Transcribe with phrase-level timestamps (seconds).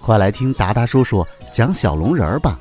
[0.00, 2.58] 快来听达达叔叔讲小龙人儿吧。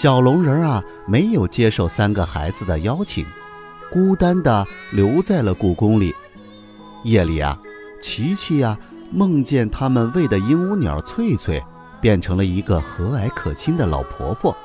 [0.00, 3.26] 小龙人啊，没有接受三个孩子的邀请，
[3.90, 6.14] 孤单的留在了故宫里。
[7.02, 7.58] 夜里啊，
[8.00, 8.78] 琪琪呀
[9.10, 11.60] 梦见他们喂的鹦鹉鸟翠翠
[12.00, 14.56] 变成了一个和蔼可亲的老婆婆，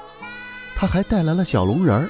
[0.76, 2.08] 她还带来了小龙人儿。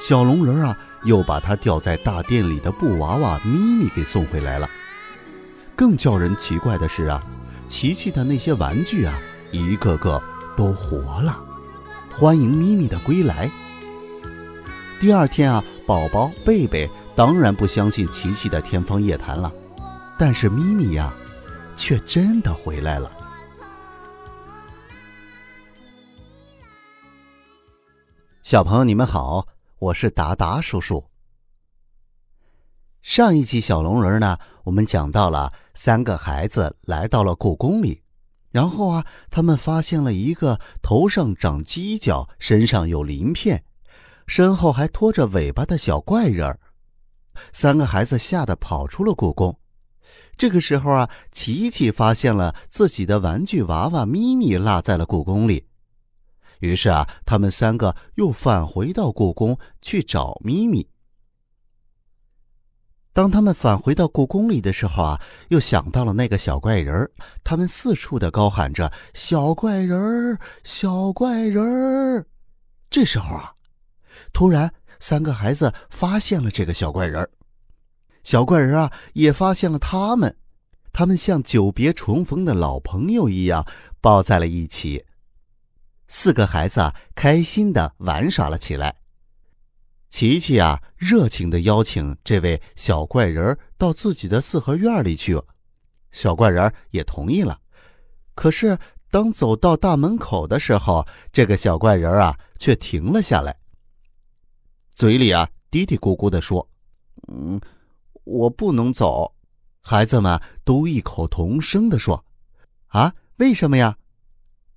[0.00, 4.66] 小龙人啊，又把他吊在大殿里的布娃娃咪咪给送回来了。
[5.76, 7.22] 更叫人奇怪的是啊，
[7.68, 9.12] 琪琪的那些玩具啊，
[9.50, 10.18] 一个个
[10.56, 11.38] 都活了。
[12.18, 13.50] 欢迎咪咪的归来。
[15.00, 19.52] 第二天啊，宝宝贝贝当然不相信琪琪的天方夜谭了，
[20.18, 21.12] 但是咪咪呀，
[21.74, 23.10] 却真的回来了。
[28.42, 31.06] 小朋友，你们好，我是达达叔叔。
[33.00, 38.02] 上一集小龙人呢，我们讲到了三个孩子来到了故宫里。
[38.52, 43.64] 然后啊，他们发现了一个头上长犄角、身上有鳞片、
[44.26, 46.60] 身后还拖着尾巴的小怪人儿。
[47.52, 49.58] 三个孩子吓得跑出了故宫。
[50.36, 55.64] 这个时候啊，琪琪发现了自己的玩具娃娃咪咪落在了故宫里。
[56.60, 60.86] 于是啊，他们三个又返回到故宫去找咪咪。
[63.14, 67.10] 当他们返回到故宫里的时候啊，又想到了那个小怪人，
[67.44, 72.24] 他们四处的高喊着“小怪人，小怪人”。
[72.88, 73.52] 这时候啊，
[74.32, 77.28] 突然三个孩子发现了这个小怪人，
[78.24, 80.34] 小怪人啊也发现了他们，
[80.90, 83.66] 他们像久别重逢的老朋友一样
[84.00, 85.04] 抱在了一起。
[86.08, 89.01] 四个孩子啊开心的玩耍了起来。
[90.12, 95.40] 琪琪啊，热情的邀请这位小怪人到自己的四合院里去，
[96.10, 97.58] 小怪人也同意了。
[98.34, 98.78] 可是，
[99.10, 103.56] 当走到大门口的时候，这个小怪人啊，却停了下来，
[104.90, 106.68] 嘴里啊嘀嘀咕咕的说
[107.32, 107.58] ：“嗯，
[108.24, 109.34] 我不能走。”
[109.80, 112.22] 孩子们都异口同声的说
[112.88, 113.96] ：“啊，为什么呀？”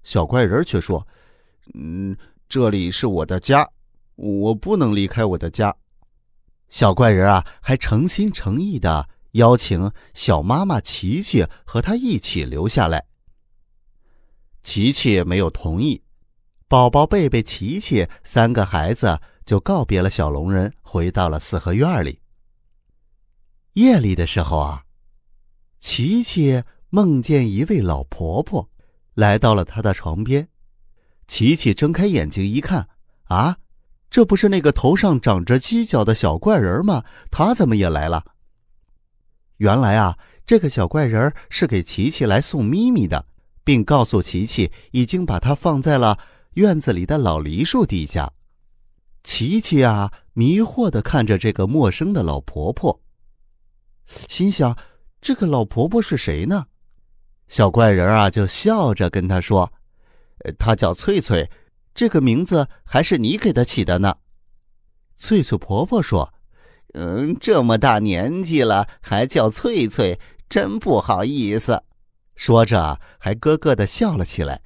[0.01, 1.05] 小怪人却说
[1.75, 2.17] ：“嗯，
[2.47, 3.69] 这里是我的家。”
[4.15, 5.75] 我不能离开我的家，
[6.69, 13.05] 小怪人啊，还诚心诚意的邀请小妈妈琪琪和他一起留下来。
[14.63, 16.01] 琪琪没有同意，
[16.67, 22.19] 宝宝贝贝、琪琪三个孩子就告别了小龙人，回到了四合院里。
[23.73, 24.85] 夜里的时候啊，
[25.79, 28.69] 琪琪梦见一位老婆婆
[29.13, 30.47] 来到了他的床边，
[31.27, 32.87] 琪琪睁开眼睛一看，
[33.25, 33.57] 啊！
[34.15, 37.03] 这不是那个头上长着犄角的小怪人吗？
[37.29, 38.23] 他怎么也来了？
[39.57, 43.25] 原来啊，这个小怪人是给琪琪来送咪咪的，
[43.65, 46.17] 并告诉琪琪已经把它放在了
[46.53, 48.31] 院子里的老梨树底下。
[49.25, 53.01] 琪琪啊，迷惑的看着这个陌生的老婆婆，
[54.29, 54.77] 心想：
[55.19, 56.67] 这个老婆婆是谁呢？
[57.49, 59.73] 小怪人啊，就笑着跟他说
[60.57, 61.51] ：“她叫翠翠。”
[61.95, 64.17] 这个名字还是你给他起的呢，
[65.15, 66.33] 翠翠婆婆说
[66.93, 70.19] ：“嗯，这么大年纪了还叫翠翠，
[70.49, 71.81] 真不好意思。”
[72.35, 74.61] 说着还咯咯的笑了起来。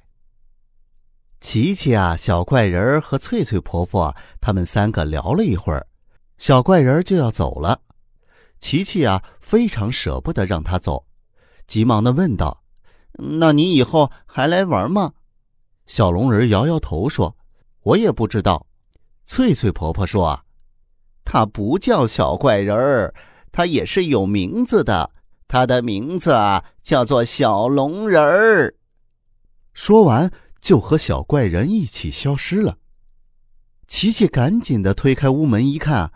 [1.40, 5.86] 琪琪啊，小怪人和翠翠婆婆他们三个聊了一会儿，
[6.36, 7.82] 小怪人就要走了。
[8.58, 11.06] 琪琪啊，非常舍不得让他走，
[11.68, 12.64] 急忙的问道
[13.38, 15.12] ：“那你以后还来玩吗？”
[15.90, 17.36] 小龙人摇摇头说
[17.82, 18.68] ：“我也不知道。”
[19.26, 20.44] 翠翠婆婆说
[21.26, 23.12] ：“她不叫小怪人儿，
[23.50, 25.10] 她也是有名字的。
[25.48, 28.76] 她的名字啊，叫做小龙人儿。”
[29.74, 32.78] 说完，就和小怪人一起消失了。
[33.88, 36.12] 琪琪赶紧的推开屋门一看，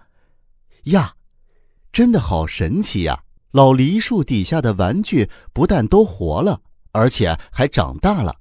[0.84, 1.16] 呀，
[1.90, 3.24] 真的好神奇呀！
[3.50, 6.60] 老梨树底下的玩具不但都活了，
[6.92, 8.36] 而且还长大了，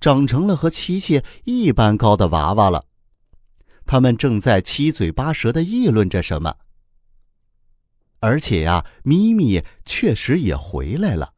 [0.00, 2.84] 长成了和琪琪一般高的娃娃了。
[3.84, 6.56] 他们正在七嘴八舌的议论着什么。
[8.20, 11.34] 而且呀，咪咪确实也回来了。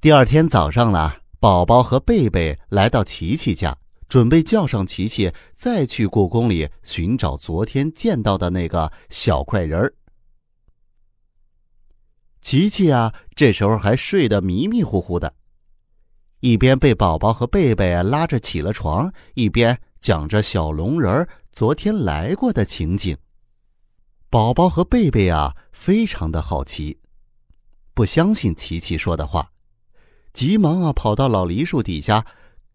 [0.00, 3.78] 第二天早上了，宝宝和贝贝来到琪琪家。
[4.08, 9.94] 准备叫上琪琪，再去故宫里寻找昨天见到的那个小怪人儿。
[12.40, 15.34] 琪琪啊，这时候还睡得迷迷糊糊的，
[16.40, 23.16] 一边被宝宝和贝贝拉着起了床，一边讲着小龙人儿昨天来过的情景。
[24.30, 26.98] 宝宝和贝贝啊，非常的好奇，
[27.94, 29.50] 不相信琪琪说的话，
[30.32, 32.24] 急忙啊跑到老梨树底下，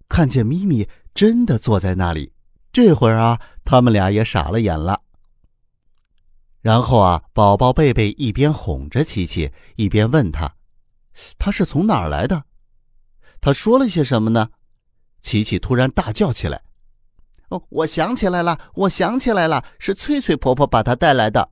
[0.10, 0.88] 看见咪咪。
[1.13, 2.33] 真的坐在那里，
[2.71, 5.00] 这会儿啊，他们俩也傻了眼了。
[6.60, 10.56] 然后啊，宝宝贝贝一边哄着琪琪，一边问他
[11.38, 12.45] ：“他是从哪儿来的？
[13.43, 14.49] 他说了些什么呢？”
[15.21, 16.63] 琪琪突然大叫起来
[17.49, 21.49] ：“哦，我想起来了，我想起来了，是翠翠婆婆把他带来的。”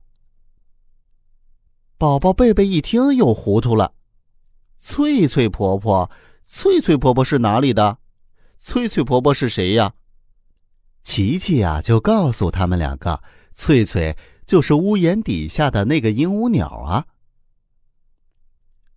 [1.98, 3.92] 宝宝贝贝一听又糊涂了
[4.80, 6.10] ：“翠翠婆婆，
[6.46, 7.98] 翠翠婆婆是哪里的？”
[8.58, 9.92] 翠翠婆婆是谁呀？
[11.02, 13.22] 琪琪呀，就告诉他们两个，
[13.54, 14.16] 翠翠
[14.46, 17.06] 就是屋檐底下的那个鹦鹉鸟啊。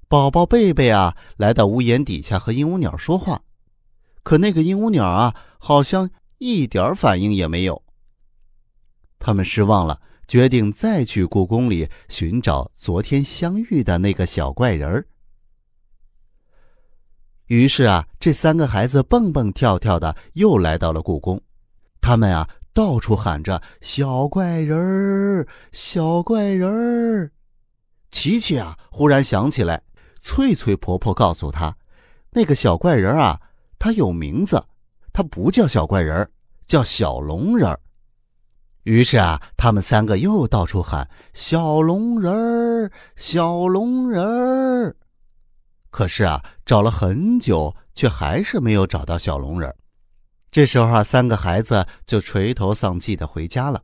[0.07, 3.41] 宝宝贝贝啊，来到屋檐底下和鹦鹉鸟说话，
[4.23, 7.81] 可那个鹦鹉鸟啊，好像一点反应也没有。
[9.17, 15.07] 他们失望了，决定再去故宫里寻找昨天相遇的那个小怪人儿。
[17.47, 21.41] 于是啊，这三个孩子蹦蹦跳跳的又来到了故宫，
[21.99, 27.31] 他们啊到处喊着“小怪人儿，小怪人儿”。
[28.11, 29.81] 琪琪啊忽然想起来，
[30.25, 31.77] 翠翠婆婆告诉他，
[32.31, 33.39] 那个小怪人啊，
[33.77, 34.65] 他有名字，
[35.13, 36.27] 他不叫小怪人，
[36.65, 37.79] 叫小龙人。
[38.85, 44.95] 于是啊，他们三个又到处喊“小龙人儿，小龙人儿”。
[45.91, 49.75] 可是啊，找了很久，却还是没有找到小龙人。
[50.49, 53.83] 这时候啊，三个孩子就垂头丧气的回家了。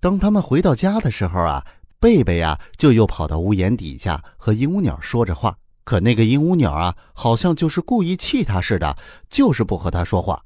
[0.00, 1.66] 当他们回到家的时候啊，
[2.00, 5.56] 贝贝呀就又跑到屋檐底下和鹦鹉鸟说着话。
[5.84, 8.98] 可那个鹦鹉鸟啊，好像就是故意气他似的，
[9.30, 10.44] 就是不和他说话。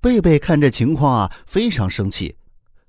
[0.00, 2.36] 贝贝看这情况啊，非常生气，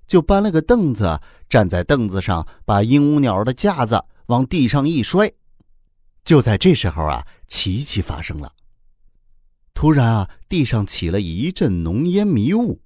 [0.05, 1.19] 就搬了个凳子，
[1.49, 5.31] 站在凳子上，把鹦鹉鸟的架子往地上一摔。
[6.23, 8.51] 就在这时候啊，奇迹发生了。
[9.73, 12.79] 突然啊，地上起了一阵浓烟迷雾。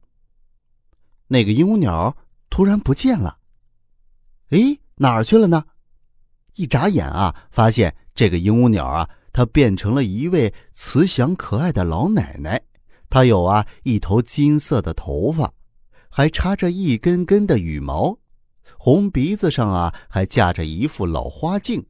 [1.27, 2.15] 那个鹦鹉鸟
[2.49, 3.38] 突然不见了。
[4.49, 5.63] 哎，哪儿去了呢？
[6.55, 12.61] 一眨眼啊，发现这个鹦鹉鸟啊，它变成了一位慈祥可爱的老奶奶。
[13.09, 15.53] 她有啊一头金色的头发，
[16.09, 18.17] 还插着一根根的羽毛，
[18.77, 21.85] 红鼻子上啊还架着一副老花镜。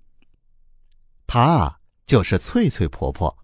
[1.25, 3.37] 她啊，就是翠翠婆婆。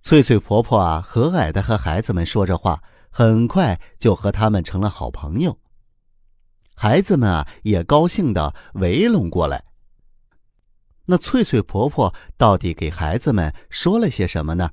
[0.00, 5.58] 翠翠婆婆啊，和蔼的和孩子们说着话，很快就和他们成了好朋友。
[6.80, 9.64] 孩子们啊，也高兴的围拢过来。
[11.06, 14.70] 那翠翠婆婆到底给孩子们说了些什么呢？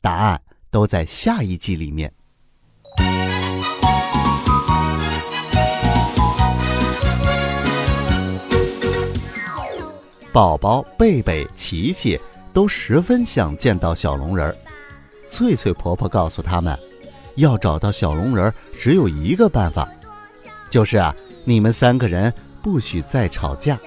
[0.00, 2.12] 答案都在下一集里面。
[10.32, 12.18] 宝宝、贝贝、琪琪
[12.52, 14.56] 都十分想见到小龙人儿。
[15.28, 16.76] 翠翠婆婆告诉他们，
[17.36, 19.88] 要找到小龙人儿，只有一个办法，
[20.70, 22.32] 就是啊，你们三个人
[22.62, 23.78] 不许再吵架，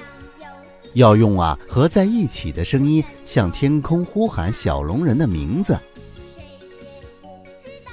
[0.94, 5.78] 要用啊合在一起的声音向天空呼喊小龙人的名字。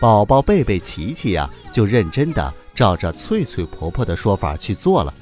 [0.01, 5.13] 宝宝、贝贝、琪琪呀，就认真的照着翠翠婆婆的说法去做了。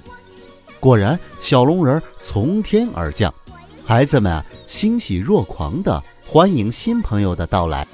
[0.78, 3.32] 果然，小龙人从天而降，
[3.86, 7.86] 孩子们欣喜若狂的欢迎新朋友的到来。